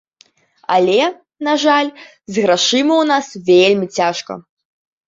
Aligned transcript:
Але, 0.75 0.95
на 1.49 1.53
жаль, 1.65 1.89
з 2.33 2.47
грашыма 2.47 2.93
ў 2.99 3.05
нас 3.13 3.25
вельмі 3.53 3.87
цяжка. 4.01 4.45